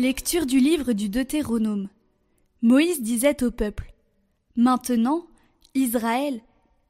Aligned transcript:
Lecture 0.00 0.46
du 0.46 0.60
livre 0.60 0.94
du 0.94 1.10
Deutéronome. 1.10 1.90
Moïse 2.62 3.02
disait 3.02 3.44
au 3.44 3.50
peuple 3.50 3.92
Maintenant, 4.56 5.26
Israël, 5.74 6.40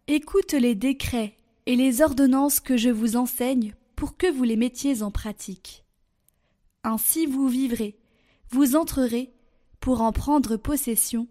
écoute 0.06 0.52
les 0.52 0.76
décrets 0.76 1.34
et 1.66 1.74
les 1.74 2.02
ordonnances 2.02 2.60
que 2.60 2.76
je 2.76 2.88
vous 2.88 3.16
enseigne 3.16 3.74
pour 3.96 4.16
que 4.16 4.30
vous 4.30 4.44
les 4.44 4.54
mettiez 4.54 5.02
en 5.02 5.10
pratique. 5.10 5.84
Ainsi 6.84 7.26
vous 7.26 7.48
vivrez, 7.48 7.98
vous 8.50 8.76
entrerez, 8.76 9.32
pour 9.80 10.02
en 10.02 10.12
prendre 10.12 10.56
possession, 10.56 11.26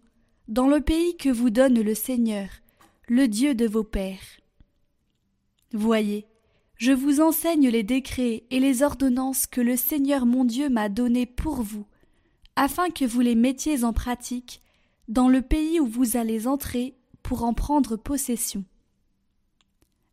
dans 0.50 0.68
le 0.68 0.82
pays 0.82 1.16
que 1.16 1.30
vous 1.30 1.50
donne 1.50 1.82
le 1.82 1.96
Seigneur, 1.96 2.50
le 3.08 3.30
Dieu 3.30 3.56
de 3.56 3.66
vos 3.66 3.86
pères. 3.86 4.42
Voyez, 5.72 6.28
je 6.80 6.94
vous 6.94 7.20
enseigne 7.20 7.68
les 7.68 7.84
décrets 7.84 8.46
et 8.50 8.60
les 8.60 8.84
ordonnances 8.84 9.48
que 9.48 9.60
le 9.60 9.76
Seigneur 9.76 10.26
mon 10.26 10.46
Dieu 10.46 10.70
m'a 10.70 10.88
donnés 10.88 11.26
pour 11.26 11.62
vous, 11.62 11.86
afin 12.56 12.90
que 12.90 13.04
vous 13.04 13.20
les 13.20 13.36
mettiez 13.36 13.84
en 13.84 13.92
pratique 13.92 14.62
dans 15.10 15.28
le 15.28 15.42
pays 15.42 15.82
où 15.82 15.86
vous 15.86 16.16
allez 16.16 16.48
entrer 16.48 16.96
pour 17.22 17.44
en 17.44 17.54
prendre 17.54 17.98
possession. 17.98 18.64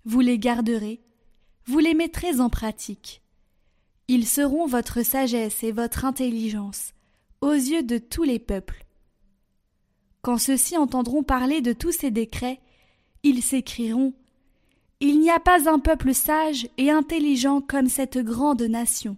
Vous 0.05 0.19
les 0.19 0.41
garderez, 0.41 1.01
vous 1.67 1.79
les 1.79 1.95
mettrez 1.95 2.41
en 2.41 2.51
pratique. 2.51 3.23
Ils 4.09 4.27
seront 4.27 4.67
votre 4.67 5.05
sagesse 5.05 5.63
et 5.63 5.71
votre 5.71 6.05
intelligence 6.05 6.95
aux 7.43 7.53
yeux 7.53 7.85
de 7.85 7.99
tous 7.99 8.25
les 8.25 8.41
peuples. 8.41 8.85
Quand 10.21 10.39
ceux-ci 10.39 10.77
entendront 10.77 11.23
parler 11.23 11.61
de 11.61 11.73
tous 11.73 11.93
ces 11.93 12.11
décrets, 12.11 12.61
ils 13.23 13.43
s'écrieront 13.43 14.15
il 15.01 15.21
n'y 15.21 15.31
a 15.31 15.41
pas 15.41 15.69
un 15.69 15.79
peuple 15.79 16.15
sage 16.15 16.69
et 16.79 16.91
intelligent 16.91 17.61
comme 17.61 17.89
cette 17.89 18.19
grande 18.19 18.63
nation. 18.63 19.17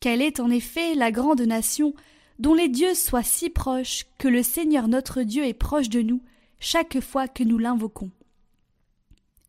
Quelle 0.00 0.22
est 0.22 0.40
en 0.40 0.50
effet 0.50 0.94
la 0.94 1.12
grande 1.12 1.42
nation 1.42 1.94
dont 2.38 2.54
les 2.54 2.68
dieux 2.68 2.94
soient 2.94 3.22
si 3.22 3.50
proches 3.50 4.06
que 4.16 4.28
le 4.28 4.42
Seigneur 4.42 4.88
notre 4.88 5.22
Dieu 5.22 5.44
est 5.44 5.54
proche 5.54 5.90
de 5.90 6.00
nous 6.00 6.22
chaque 6.58 7.00
fois 7.00 7.28
que 7.28 7.44
nous 7.44 7.58
l'invoquons? 7.58 8.10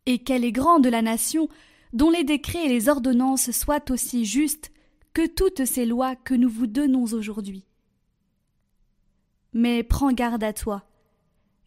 Et 0.04 0.18
quelle 0.18 0.44
est 0.44 0.52
grande 0.52 0.86
la 0.86 1.00
nation 1.00 1.48
dont 1.94 2.10
les 2.10 2.24
décrets 2.24 2.66
et 2.66 2.68
les 2.68 2.90
ordonnances 2.90 3.50
soient 3.50 3.90
aussi 3.90 4.26
justes 4.26 4.72
que 5.14 5.26
toutes 5.26 5.64
ces 5.64 5.86
lois 5.86 6.16
que 6.16 6.34
nous 6.34 6.50
vous 6.50 6.66
donnons 6.66 7.04
aujourd'hui? 7.04 7.64
Mais 9.54 9.82
prends 9.82 10.12
garde 10.12 10.44
à 10.44 10.52
toi, 10.52 10.84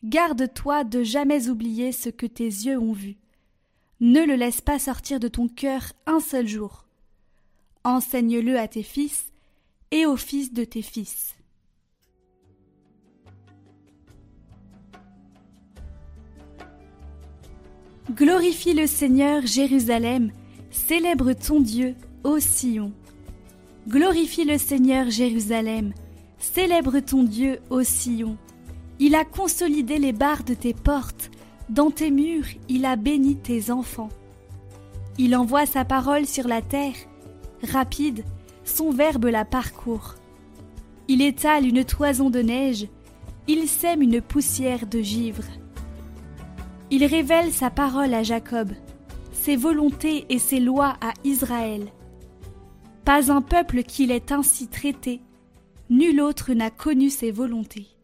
Garde-toi 0.06 0.84
de 0.84 1.02
jamais 1.02 1.50
oublier 1.50 1.92
ce 1.92 2.09
que 2.09 2.28
tes 2.28 2.45
yeux 2.45 2.78
ont 2.78 2.92
vu. 2.92 3.17
Ne 4.00 4.23
le 4.23 4.36
laisse 4.36 4.62
pas 4.62 4.78
sortir 4.78 5.20
de 5.20 5.28
ton 5.28 5.47
cœur 5.47 5.94
un 6.06 6.20
seul 6.20 6.47
jour. 6.47 6.86
Enseigne-le 7.84 8.59
à 8.59 8.67
tes 8.67 8.84
fils 8.84 9.31
et 9.89 10.06
aux 10.06 10.16
fils 10.16 10.53
de 10.53 10.64
tes 10.64 10.84
fils. 10.84 11.36
Glorifie 18.12 18.75
le 18.75 18.86
Seigneur, 18.86 19.44
Jérusalem, 19.47 20.31
célèbre 20.69 21.34
ton 21.34 21.59
Dieu, 21.59 21.95
ô 22.23 22.40
Sion. 22.40 22.94
Glorifie 23.88 24.45
le 24.45 24.59
Seigneur, 24.59 25.09
Jérusalem, 25.09 25.96
célèbre 26.38 27.00
ton 27.00 27.24
Dieu, 27.24 27.59
ô 27.72 27.81
Sion. 27.81 28.38
Il 29.00 29.16
a 29.16 29.25
consolidé 29.25 29.97
les 29.97 30.13
barres 30.13 30.44
de 30.44 30.53
tes 30.53 30.73
portes, 30.73 31.29
dans 31.69 31.91
tes 31.91 32.11
murs 32.11 32.47
il 32.69 32.85
a 32.85 32.95
béni 32.95 33.35
tes 33.35 33.72
enfants. 33.72 34.09
Il 35.17 35.35
envoie 35.35 35.66
sa 35.66 35.83
parole 35.83 36.25
sur 36.25 36.47
la 36.47 36.61
terre, 36.61 36.95
rapide, 37.72 38.23
son 38.63 38.91
verbe 38.91 39.25
la 39.25 39.45
parcourt. 39.45 40.16
Il 41.07 41.22
étale 41.22 41.66
une 41.66 41.83
toison 41.83 42.29
de 42.29 42.39
neige, 42.39 42.88
il 43.47 43.67
sème 43.67 44.01
une 44.01 44.22
poussière 44.22 44.88
de 44.88 45.01
givre. 45.01 45.44
Il 46.89 47.06
révèle 47.06 47.51
sa 47.51 47.69
parole 47.69 48.13
à 48.13 48.23
Jacob, 48.23 48.72
ses 49.31 49.56
volontés 49.56 50.25
et 50.29 50.39
ses 50.39 50.59
lois 50.59 50.97
à 51.01 51.13
Israël. 51.23 51.91
Pas 53.03 53.31
un 53.31 53.41
peuple 53.41 53.83
qu'il 53.83 54.12
ait 54.12 54.31
ainsi 54.31 54.67
traité, 54.67 55.22
nul 55.89 56.22
autre 56.22 56.53
n'a 56.53 56.72
connu 56.72 57.09
ses 57.09 57.31
volontés. 57.31 57.94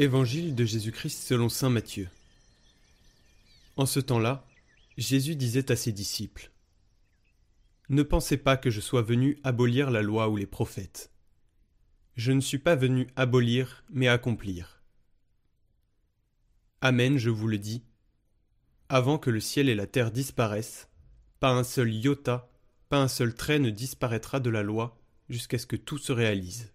Évangile 0.00 0.56
de 0.56 0.64
Jésus-Christ 0.64 1.22
selon 1.22 1.48
Saint 1.48 1.70
Matthieu. 1.70 2.08
En 3.76 3.86
ce 3.86 4.00
temps-là, 4.00 4.44
Jésus 4.96 5.36
disait 5.36 5.70
à 5.70 5.76
ses 5.76 5.92
disciples 5.92 6.50
Ne 7.88 8.02
pensez 8.02 8.36
pas 8.36 8.56
que 8.56 8.70
je 8.70 8.80
sois 8.80 9.02
venu 9.02 9.38
abolir 9.44 9.92
la 9.92 10.02
loi 10.02 10.28
ou 10.28 10.36
les 10.36 10.48
prophètes. 10.48 11.12
Je 12.16 12.32
ne 12.32 12.40
suis 12.40 12.58
pas 12.58 12.74
venu 12.74 13.06
abolir, 13.14 13.84
mais 13.88 14.08
accomplir. 14.08 14.82
Amen, 16.80 17.16
je 17.16 17.30
vous 17.30 17.46
le 17.46 17.58
dis. 17.58 17.84
Avant 18.88 19.16
que 19.16 19.30
le 19.30 19.40
ciel 19.40 19.68
et 19.68 19.76
la 19.76 19.86
terre 19.86 20.10
disparaissent, 20.10 20.88
pas 21.38 21.52
un 21.52 21.62
seul 21.62 21.94
iota, 21.94 22.50
pas 22.88 22.98
un 22.98 23.08
seul 23.08 23.32
trait 23.32 23.60
ne 23.60 23.70
disparaîtra 23.70 24.40
de 24.40 24.50
la 24.50 24.64
loi 24.64 25.00
jusqu'à 25.28 25.58
ce 25.58 25.66
que 25.66 25.76
tout 25.76 25.98
se 25.98 26.10
réalise. 26.10 26.72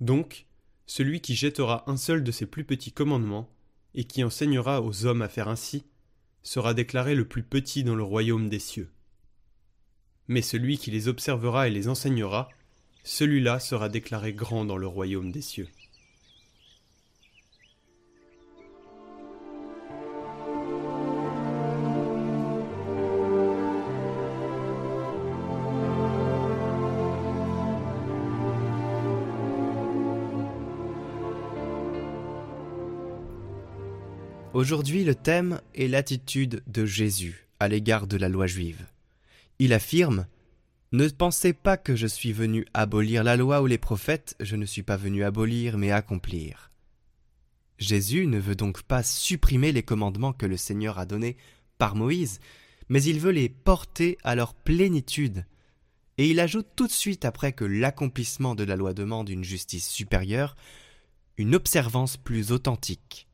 Donc, 0.00 0.46
celui 0.86 1.20
qui 1.20 1.34
jettera 1.34 1.84
un 1.86 1.96
seul 1.96 2.22
de 2.22 2.30
ses 2.30 2.46
plus 2.46 2.64
petits 2.64 2.92
commandements, 2.92 3.50
et 3.94 4.04
qui 4.04 4.24
enseignera 4.24 4.82
aux 4.82 5.06
hommes 5.06 5.22
à 5.22 5.28
faire 5.28 5.48
ainsi, 5.48 5.84
sera 6.42 6.74
déclaré 6.74 7.14
le 7.14 7.26
plus 7.26 7.42
petit 7.42 7.84
dans 7.84 7.94
le 7.94 8.02
royaume 8.02 8.48
des 8.48 8.58
cieux. 8.58 8.90
Mais 10.28 10.42
celui 10.42 10.78
qui 10.78 10.90
les 10.90 11.08
observera 11.08 11.68
et 11.68 11.70
les 11.70 11.88
enseignera, 11.88 12.48
celui-là 13.02 13.60
sera 13.60 13.88
déclaré 13.88 14.32
grand 14.32 14.64
dans 14.64 14.76
le 14.76 14.86
royaume 14.86 15.30
des 15.30 15.42
cieux. 15.42 15.68
Aujourd'hui, 34.54 35.02
le 35.02 35.16
thème 35.16 35.60
est 35.74 35.88
l'attitude 35.88 36.62
de 36.68 36.86
Jésus 36.86 37.48
à 37.58 37.66
l'égard 37.66 38.06
de 38.06 38.16
la 38.16 38.28
loi 38.28 38.46
juive. 38.46 38.86
Il 39.58 39.72
affirme 39.72 40.28
Ne 40.92 41.08
pensez 41.08 41.52
pas 41.52 41.76
que 41.76 41.96
je 41.96 42.06
suis 42.06 42.32
venu 42.32 42.64
abolir 42.72 43.24
la 43.24 43.36
loi 43.36 43.62
ou 43.62 43.66
les 43.66 43.78
prophètes, 43.78 44.36
je 44.38 44.54
ne 44.54 44.64
suis 44.64 44.84
pas 44.84 44.96
venu 44.96 45.24
abolir 45.24 45.76
mais 45.76 45.90
accomplir. 45.90 46.70
Jésus 47.78 48.28
ne 48.28 48.38
veut 48.38 48.54
donc 48.54 48.84
pas 48.84 49.02
supprimer 49.02 49.72
les 49.72 49.82
commandements 49.82 50.32
que 50.32 50.46
le 50.46 50.56
Seigneur 50.56 51.00
a 51.00 51.04
donnés 51.04 51.36
par 51.76 51.96
Moïse, 51.96 52.38
mais 52.88 53.02
il 53.02 53.18
veut 53.18 53.32
les 53.32 53.48
porter 53.48 54.18
à 54.22 54.36
leur 54.36 54.54
plénitude. 54.54 55.46
Et 56.16 56.30
il 56.30 56.38
ajoute 56.38 56.68
tout 56.76 56.86
de 56.86 56.92
suite 56.92 57.24
après 57.24 57.50
que 57.50 57.64
l'accomplissement 57.64 58.54
de 58.54 58.62
la 58.62 58.76
loi 58.76 58.94
demande 58.94 59.30
une 59.30 59.42
justice 59.42 59.88
supérieure, 59.88 60.54
une 61.38 61.56
observance 61.56 62.16
plus 62.16 62.52
authentique. 62.52 63.26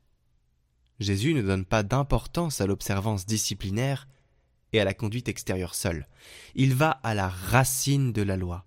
Jésus 1.01 1.33
ne 1.33 1.41
donne 1.41 1.65
pas 1.65 1.81
d'importance 1.81 2.61
à 2.61 2.67
l'observance 2.67 3.25
disciplinaire 3.25 4.07
et 4.71 4.79
à 4.79 4.83
la 4.83 4.93
conduite 4.93 5.29
extérieure 5.29 5.73
seule. 5.73 6.07
Il 6.53 6.75
va 6.75 6.91
à 6.91 7.15
la 7.15 7.27
racine 7.27 8.13
de 8.13 8.21
la 8.21 8.37
loi, 8.37 8.65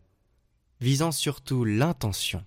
visant 0.80 1.12
surtout 1.12 1.64
l'intention, 1.64 2.44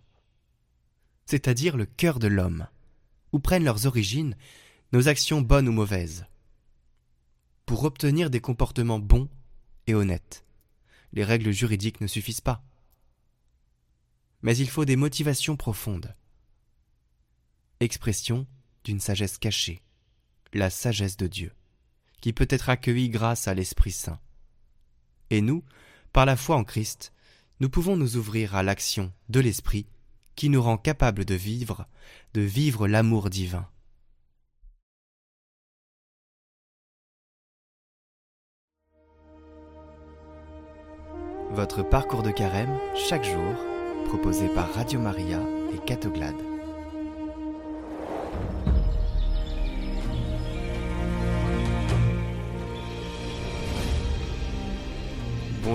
c'est-à-dire 1.26 1.78
le 1.78 1.86
cœur 1.86 2.20
de 2.20 2.28
l'homme, 2.28 2.68
où 3.32 3.40
prennent 3.40 3.64
leurs 3.64 3.86
origines 3.86 4.36
nos 4.92 5.08
actions 5.08 5.40
bonnes 5.40 5.70
ou 5.70 5.72
mauvaises. 5.72 6.26
Pour 7.66 7.86
obtenir 7.86 8.30
des 8.30 8.42
comportements 8.42 9.00
bons 9.00 9.30
et 9.88 9.96
honnêtes, 9.96 10.44
les 11.14 11.24
règles 11.24 11.52
juridiques 11.52 12.02
ne 12.02 12.08
suffisent 12.08 12.42
pas. 12.42 12.62
Mais 14.42 14.58
il 14.58 14.70
faut 14.70 14.84
des 14.84 14.98
motivations 14.98 15.56
profondes. 15.56 16.14
Expression 17.80 18.46
d'une 18.88 19.02
sagesse 19.02 19.38
cachée, 19.38 19.82
la 20.54 20.70
sagesse 20.70 21.18
de 21.18 21.28
Dieu, 21.28 21.52
qui 22.22 22.32
peut 22.32 22.48
être 22.50 22.70
accueillie 22.70 23.10
grâce 23.10 23.50
à 23.50 23.54
l'Esprit 23.54 23.92
Saint. 23.92 24.18
Et 25.30 25.42
nous, 25.42 25.62
par 26.14 26.26
la 26.26 26.38
foi 26.38 26.56
en 26.56 26.64
Christ, 26.64 27.12
nous 27.60 27.70
pouvons 27.70 27.98
nous 27.98 28.16
ouvrir 28.16 28.56
à 28.56 28.64
l'action 28.64 29.12
de 29.28 29.42
l'Esprit 29.42 29.88
qui 30.38 30.50
nous 30.50 30.62
rend 30.62 30.78
capables 30.78 31.26
de 31.26 31.36
vivre, 31.36 31.86
de 32.34 32.40
vivre 32.40 32.88
l'amour 32.88 33.30
divin. 33.30 33.68
votre 41.50 41.82
parcours 41.82 42.22
de 42.22 42.30
carême 42.30 42.78
chaque 42.94 43.24
jour, 43.24 43.56
proposé 44.06 44.48
par 44.50 44.72
Radio 44.74 45.00
Maria 45.00 45.40
et 45.74 45.80
Catoglade. 45.86 46.57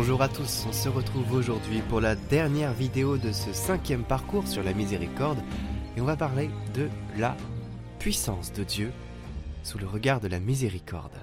Bonjour 0.05 0.23
à 0.23 0.29
tous, 0.29 0.67
on 0.69 0.73
se 0.73 0.89
retrouve 0.89 1.33
aujourd'hui 1.33 1.81
pour 1.89 2.01
la 2.01 2.17
dernière 2.17 2.73
vidéo 2.73 3.19
de 3.19 3.31
ce 3.31 3.53
cinquième 3.53 4.03
parcours 4.03 4.49
sur 4.49 4.65
la 4.65 4.73
miséricorde 4.73 5.39
et 5.97 6.01
on 6.01 6.05
va 6.05 6.17
parler 6.17 6.51
de 6.75 6.89
la 7.17 7.37
puissance 8.01 8.53
de 8.53 8.65
Dieu 8.65 8.91
sous 9.63 9.79
le 9.79 9.87
regard 9.87 10.19
de 10.19 10.27
la 10.27 10.41
miséricorde. 10.41 11.17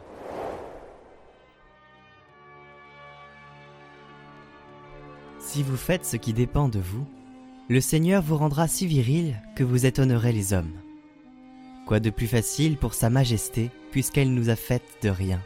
Si 5.40 5.62
vous 5.62 5.76
faites 5.76 6.06
ce 6.06 6.16
qui 6.16 6.32
dépend 6.32 6.70
de 6.70 6.80
vous, 6.80 7.06
le 7.68 7.82
Seigneur 7.82 8.24
vous 8.24 8.38
rendra 8.38 8.70
si 8.70 8.88
viril 8.88 9.36
que 9.58 9.66
vous 9.66 9.88
étonnerez 9.88 10.32
les 10.32 10.54
hommes. 10.54 10.80
Quoi 11.86 12.00
de 12.00 12.12
plus 12.12 12.28
facile 12.28 12.78
pour 12.78 12.94
Sa 12.94 13.10
Majesté 13.10 13.72
puisqu'elle 13.92 14.34
nous 14.34 14.48
a 14.48 14.56
fait 14.56 14.84
de 15.04 15.10
rien? 15.10 15.42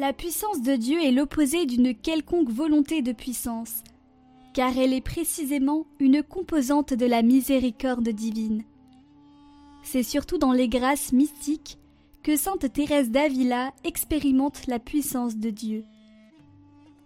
La 0.00 0.14
puissance 0.14 0.62
de 0.62 0.76
Dieu 0.76 0.98
est 1.04 1.10
l'opposé 1.10 1.66
d'une 1.66 1.94
quelconque 1.94 2.48
volonté 2.48 3.02
de 3.02 3.12
puissance, 3.12 3.84
car 4.54 4.78
elle 4.78 4.94
est 4.94 5.02
précisément 5.02 5.84
une 5.98 6.22
composante 6.22 6.94
de 6.94 7.04
la 7.04 7.20
miséricorde 7.20 8.08
divine. 8.08 8.62
C'est 9.82 10.02
surtout 10.02 10.38
dans 10.38 10.52
les 10.52 10.70
grâces 10.70 11.12
mystiques 11.12 11.76
que 12.22 12.36
sainte 12.36 12.72
Thérèse 12.72 13.10
d'Avila 13.10 13.74
expérimente 13.84 14.66
la 14.68 14.78
puissance 14.78 15.36
de 15.36 15.50
Dieu. 15.50 15.84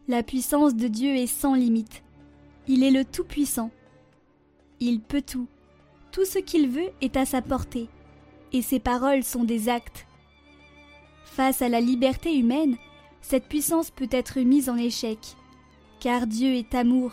La 0.07 0.23
puissance 0.23 0.77
de 0.77 0.87
Dieu 0.87 1.17
est 1.17 1.27
sans 1.27 1.55
limite. 1.55 2.05
Il 2.69 2.85
est 2.85 2.93
le 2.93 3.05
Tout-Puissant. 3.05 3.73
Il 4.79 5.01
peut 5.01 5.23
tout. 5.23 5.49
Tout 6.13 6.25
ce 6.25 6.39
qu'il 6.39 6.69
veut 6.69 6.93
est 7.01 7.17
à 7.17 7.25
sa 7.25 7.43
portée, 7.43 7.89
et 8.53 8.63
ses 8.63 8.79
paroles 8.79 9.25
sont 9.25 9.43
des 9.43 9.69
actes. 9.69 10.07
Face 11.25 11.63
à 11.63 11.69
la 11.69 11.81
liberté 11.81 12.39
humaine, 12.39 12.77
cette 13.25 13.49
puissance 13.49 13.91
peut 13.91 14.11
être 14.11 14.39
mise 14.41 14.69
en 14.69 14.77
échec, 14.77 15.19
car 15.99 16.27
Dieu 16.27 16.57
est 16.57 16.75
amour. 16.75 17.13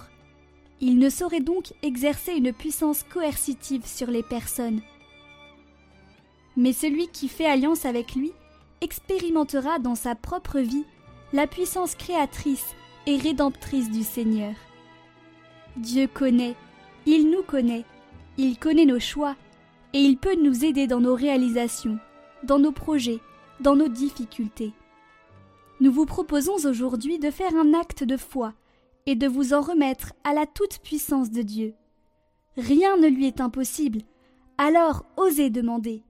Il 0.81 0.99
ne 0.99 1.09
saurait 1.09 1.39
donc 1.39 1.73
exercer 1.83 2.33
une 2.33 2.51
puissance 2.51 3.03
coercitive 3.03 3.85
sur 3.85 4.07
les 4.07 4.21
personnes. 4.21 4.81
Mais 6.57 6.73
celui 6.73 7.07
qui 7.07 7.29
fait 7.29 7.45
alliance 7.45 7.85
avec 7.85 8.13
lui 8.13 8.33
expérimentera 8.81 9.79
dans 9.79 9.95
sa 9.95 10.13
propre 10.13 10.59
vie 10.59 10.83
la 11.31 11.47
puissance 11.47 11.95
créatrice 11.95 12.75
et 13.05 13.15
rédemptrice 13.15 13.89
du 13.89 14.03
Seigneur. 14.03 14.53
Dieu 15.77 16.07
connaît, 16.13 16.55
il 17.05 17.29
nous 17.29 17.43
connaît, 17.43 17.85
il 18.37 18.59
connaît 18.59 18.85
nos 18.85 18.99
choix, 18.99 19.37
et 19.93 19.99
il 19.99 20.17
peut 20.17 20.35
nous 20.35 20.65
aider 20.65 20.87
dans 20.87 20.99
nos 20.99 21.15
réalisations, 21.15 21.99
dans 22.43 22.59
nos 22.59 22.73
projets, 22.73 23.21
dans 23.61 23.77
nos 23.77 23.87
difficultés. 23.87 24.73
Nous 25.81 25.91
vous 25.91 26.05
proposons 26.05 26.63
aujourd'hui 26.67 27.17
de 27.17 27.31
faire 27.31 27.55
un 27.55 27.73
acte 27.73 28.03
de 28.03 28.15
foi 28.15 28.53
et 29.07 29.15
de 29.15 29.27
vous 29.27 29.55
en 29.55 29.61
remettre 29.61 30.13
à 30.23 30.31
la 30.31 30.45
toute-puissance 30.45 31.31
de 31.31 31.41
Dieu. 31.41 31.73
Rien 32.55 32.97
ne 32.97 33.07
lui 33.07 33.25
est 33.25 33.41
impossible, 33.41 34.03
alors 34.59 35.05
osez 35.17 35.49
demander. 35.49 36.03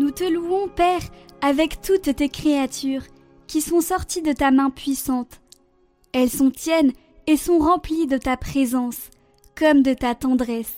Nous 0.00 0.12
te 0.12 0.24
louons, 0.24 0.66
Père, 0.66 1.02
avec 1.42 1.82
toutes 1.82 2.16
tes 2.16 2.30
créatures, 2.30 3.02
qui 3.46 3.60
sont 3.60 3.82
sorties 3.82 4.22
de 4.22 4.32
ta 4.32 4.50
main 4.50 4.70
puissante. 4.70 5.42
Elles 6.14 6.30
sont 6.30 6.50
tiennes 6.50 6.92
et 7.26 7.36
sont 7.36 7.58
remplies 7.58 8.06
de 8.06 8.16
ta 8.16 8.38
présence, 8.38 9.10
comme 9.54 9.82
de 9.82 9.92
ta 9.92 10.14
tendresse. 10.14 10.74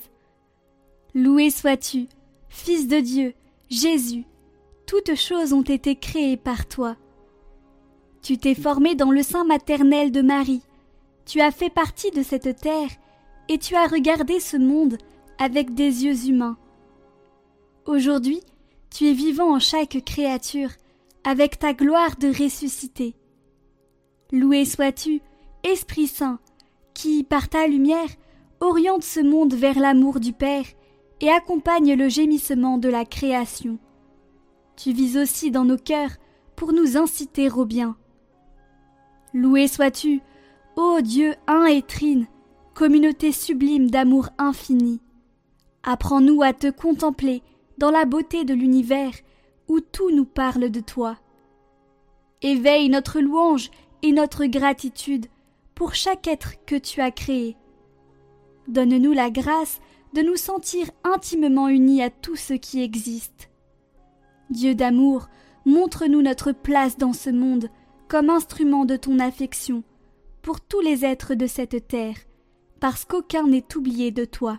Loué 1.15 1.51
sois-tu, 1.51 2.09
Fils 2.49 2.89
de 2.89 2.99
Dieu, 2.99 3.35
Jésus, 3.71 4.25
toutes 4.89 5.15
choses 5.15 5.53
ont 5.53 5.63
été 5.63 5.95
créées 5.95 6.37
par 6.37 6.67
toi. 6.67 6.97
Tu 8.23 8.39
t'es 8.39 8.57
formé 8.57 8.97
dans 8.97 9.13
le 9.13 9.23
sein 9.23 9.45
maternel 9.45 10.11
de 10.11 10.21
Marie, 10.21 10.63
tu 11.27 11.41
as 11.41 11.53
fait 11.53 11.71
partie 11.71 12.11
de 12.11 12.25
cette 12.25 12.61
terre, 12.61 12.91
et 13.49 13.59
tu 13.59 13.77
as 13.77 13.87
regardé 13.87 14.41
ce 14.41 14.57
monde 14.57 14.99
avec 15.39 15.75
des 15.75 16.07
yeux 16.07 16.29
humains. 16.29 16.57
Aujourd'hui, 17.87 18.41
tu 18.93 19.09
es 19.09 19.13
vivant 19.15 19.55
en 19.55 19.59
chaque 19.59 20.05
créature, 20.05 20.71
avec 21.25 21.59
ta 21.59 21.73
gloire 21.73 22.17
de 22.17 22.29
ressuscité. 22.29 23.15
Loué 24.33 24.65
sois-tu, 24.65 25.23
Esprit 25.63 26.07
Saint, 26.07 26.41
qui, 26.95 27.25
par 27.25 27.49
ta 27.49 27.67
lumière, 27.67 28.09
oriente 28.61 29.03
ce 29.03 29.21
monde 29.21 29.55
vers 29.55 29.79
l'amour 29.79 30.21
du 30.21 30.33
Père 30.33 30.65
et 31.21 31.31
accompagne 31.31 31.95
le 31.95 32.09
gémissement 32.09 32.79
de 32.79 32.89
la 32.89 33.05
création. 33.05 33.79
Tu 34.77 34.93
vis 34.93 35.17
aussi 35.17 35.51
dans 35.51 35.65
nos 35.65 35.79
cœurs 35.79 36.17
pour 36.57 36.73
nous 36.73 36.97
inciter 36.97 37.51
au 37.51 37.65
bien. 37.65 37.97
Loué 39.33 39.69
sois-tu, 39.69 40.21
ô 40.77 41.01
Dieu 41.01 41.35
un 41.47 41.65
et 41.65 41.83
trine, 41.83 42.27
communauté 42.75 43.33
sublime 43.33 43.89
d'amour 43.89 44.29
infini. 44.39 45.01
Apprends-nous 45.83 46.43
à 46.43 46.53
te 46.53 46.71
contempler 46.71 47.43
dans 47.79 47.91
la 47.91 48.05
beauté 48.05 48.45
de 48.45 48.55
l'univers 48.55 49.15
où 49.69 49.81
tout 49.81 50.11
nous 50.11 50.25
parle 50.25 50.71
de 50.71 50.81
toi. 50.81 51.19
Éveille 52.43 52.89
notre 52.89 53.21
louange 53.21 53.71
et 54.03 54.13
notre 54.13 54.47
gratitude 54.47 55.27
pour 55.75 55.95
chaque 55.95 56.27
être 56.27 56.65
que 56.67 56.77
tu 56.77 57.01
as 57.01 57.11
créé. 57.11 57.57
Donne-nous 58.69 59.13
la 59.13 59.31
grâce 59.31 59.81
de 60.13 60.23
nous 60.23 60.37
sentir 60.37 60.91
intimement 61.05 61.69
unis 61.69 62.03
à 62.03 62.11
tout 62.11 62.37
ce 62.37 62.55
qui 62.55 62.83
existe. 62.83 63.51
Dieu 64.51 64.75
d'amour, 64.75 65.29
montre-nous 65.65 66.23
notre 66.23 66.53
place 66.53 66.99
dans 66.99 67.13
ce 67.13 67.31
monde 67.31 67.71
comme 68.09 68.29
instrument 68.29 68.85
de 68.85 68.97
ton 68.97 69.19
affection 69.19 69.83
pour 70.43 70.61
tous 70.61 70.81
les 70.81 71.05
êtres 71.05 71.35
de 71.35 71.47
cette 71.47 71.87
terre, 71.89 72.17
parce 72.81 73.05
qu'aucun 73.05 73.47
n'est 73.47 73.77
oublié 73.77 74.11
de 74.11 74.25
toi. 74.25 74.59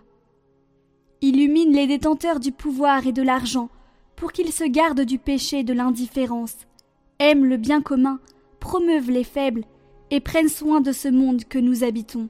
Illumine 1.24 1.72
les 1.72 1.88
détenteurs 1.88 2.42
du 2.42 2.52
pouvoir 2.52 3.08
et 3.08 3.14
de 3.14 3.22
l'argent, 3.22 3.70
pour 4.18 4.34
qu'ils 4.34 4.52
se 4.52 4.66
gardent 4.66 5.06
du 5.06 5.20
péché 5.20 5.60
et 5.60 5.64
de 5.64 5.72
l'indifférence, 5.72 6.58
aiment 7.18 7.46
le 7.46 7.56
bien 7.56 7.82
commun, 7.82 8.20
promeuvent 8.60 9.10
les 9.10 9.24
faibles, 9.24 9.64
et 10.12 10.20
prennent 10.20 10.50
soin 10.50 10.82
de 10.82 10.92
ce 10.92 11.08
monde 11.08 11.46
que 11.46 11.60
nous 11.60 11.86
habitons. 11.86 12.28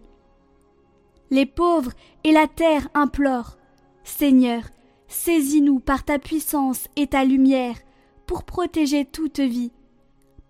Les 1.32 1.48
pauvres 1.48 1.94
et 2.24 2.32
la 2.32 2.46
terre 2.46 2.88
implorent. 2.94 3.58
Seigneur, 4.04 4.62
saisis-nous 5.08 5.80
par 5.80 6.06
ta 6.06 6.20
puissance 6.20 6.86
et 6.96 7.08
ta 7.08 7.26
lumière 7.26 7.78
pour 8.28 8.44
protéger 8.44 9.06
toute 9.06 9.40
vie, 9.40 9.72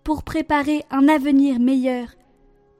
pour 0.02 0.22
préparer 0.22 0.84
un 0.90 1.08
avenir 1.08 1.60
meilleur, 1.60 2.08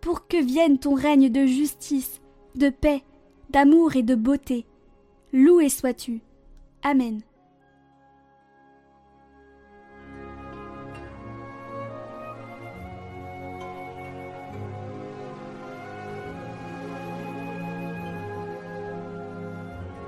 pour 0.02 0.28
que 0.28 0.36
vienne 0.36 0.78
ton 0.78 0.92
règne 0.92 1.30
de 1.30 1.46
justice, 1.46 2.20
de 2.54 2.68
paix, 2.68 3.02
d'amour 3.48 3.96
et 3.96 4.02
de 4.02 4.14
beauté. 4.14 4.66
Loué 5.36 5.68
sois-tu. 5.68 6.20
Amen. 6.84 7.20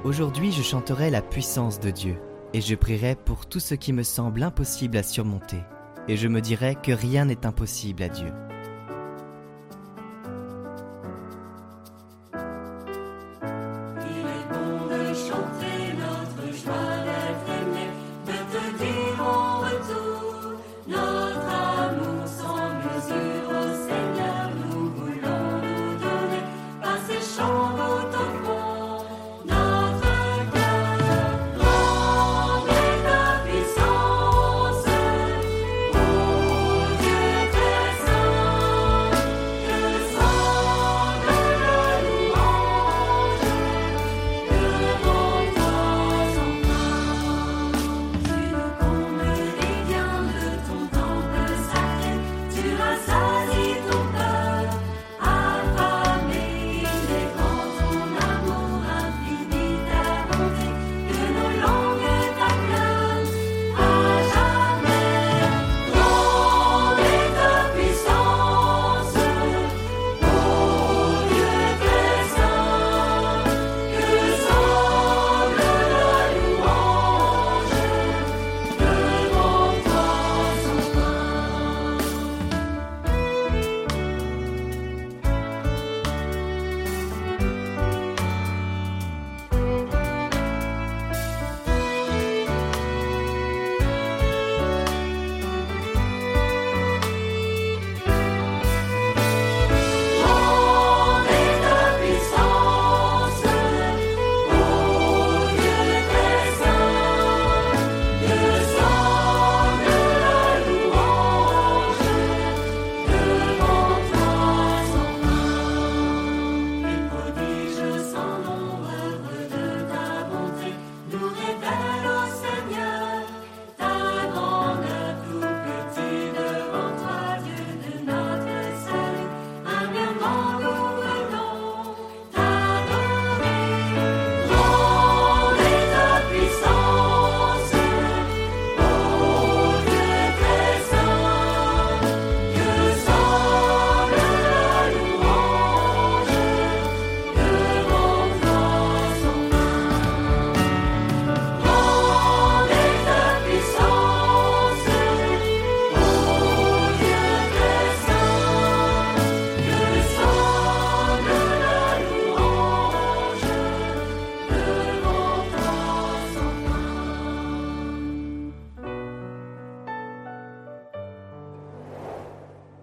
Aujourd'hui 0.04 0.52
je 0.52 0.62
chanterai 0.62 1.10
la 1.10 1.22
puissance 1.22 1.80
de 1.80 1.90
Dieu, 1.90 2.14
et 2.52 2.60
je 2.60 2.76
prierai 2.76 3.16
pour 3.16 3.46
tout 3.46 3.58
ce 3.58 3.74
qui 3.74 3.92
me 3.92 4.04
semble 4.04 4.44
impossible 4.44 4.96
à 4.96 5.02
surmonter, 5.02 5.64
et 6.06 6.16
je 6.16 6.28
me 6.28 6.40
dirai 6.40 6.76
que 6.80 6.92
rien 6.92 7.24
n'est 7.24 7.46
impossible 7.46 8.04
à 8.04 8.08
Dieu. 8.08 8.32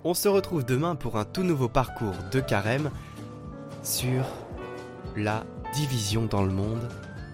On 0.06 0.14
se 0.14 0.28
retrouve 0.28 0.66
demain 0.66 0.96
pour 0.96 1.18
un 1.18 1.24
tout 1.24 1.44
nouveau 1.44 1.70
parcours 1.70 2.16
de 2.30 2.42
carême 2.42 2.92
sur 3.84 4.26
la 5.16 5.46
division 5.74 6.26
dans 6.26 6.44
le 6.44 6.52
monde, 6.52 6.90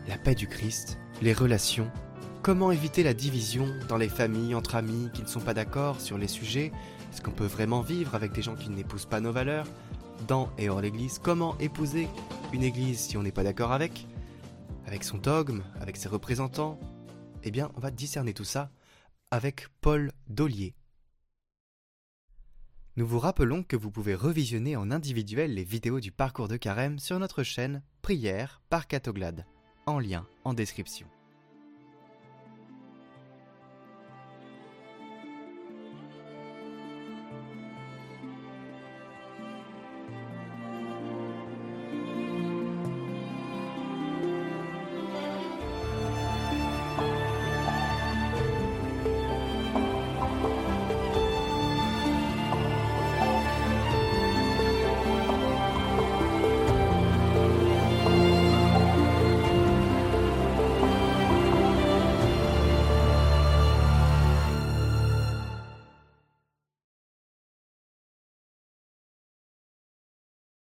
la 0.07 0.19
paix 0.19 0.35
du 0.35 0.47
Christ, 0.47 0.99
les 1.23 1.33
relations, 1.33 1.89
comment 2.43 2.71
éviter 2.71 3.01
la 3.01 3.15
division 3.15 3.65
dans 3.87 3.97
les 3.97 4.07
familles, 4.07 4.53
entre 4.53 4.75
amis 4.75 5.09
qui 5.15 5.23
ne 5.23 5.27
sont 5.27 5.39
pas 5.39 5.55
d'accord 5.55 5.99
sur 5.99 6.19
les 6.19 6.27
sujets, 6.27 6.71
est-ce 7.11 7.23
qu'on 7.23 7.31
peut 7.31 7.47
vraiment 7.47 7.81
vivre 7.81 8.13
avec 8.13 8.33
des 8.33 8.43
gens 8.43 8.55
qui 8.55 8.69
n'épousent 8.69 9.07
pas 9.07 9.19
nos 9.19 9.31
valeurs, 9.31 9.65
dans 10.27 10.51
et 10.59 10.69
hors 10.69 10.81
l'Église, 10.81 11.17
comment 11.17 11.57
épouser 11.57 12.07
une 12.53 12.61
Église 12.61 12.99
si 12.99 13.17
on 13.17 13.23
n'est 13.23 13.31
pas 13.31 13.43
d'accord 13.43 13.71
avec, 13.71 14.05
avec 14.85 15.03
son 15.03 15.17
dogme, 15.17 15.63
avec 15.81 15.97
ses 15.97 16.07
représentants, 16.07 16.79
eh 17.43 17.49
bien 17.49 17.71
on 17.75 17.79
va 17.79 17.89
discerner 17.89 18.35
tout 18.35 18.43
ça 18.43 18.69
avec 19.31 19.69
Paul 19.81 20.11
Dollier. 20.27 20.75
Nous 22.99 23.07
vous 23.07 23.19
rappelons 23.19 23.63
que 23.63 23.77
vous 23.77 23.91
pouvez 23.91 24.13
revisionner 24.13 24.75
en 24.75 24.91
individuel 24.91 25.53
les 25.53 25.63
vidéos 25.63 26.01
du 26.01 26.11
parcours 26.11 26.49
de 26.49 26.57
carême 26.57 26.99
sur 26.99 27.17
notre 27.17 27.43
chaîne 27.43 27.81
Prière 28.01 28.61
par 28.69 28.87
Catoglade, 28.87 29.45
en 29.85 29.99
lien 29.99 30.27
en 30.43 30.53
description. 30.53 31.07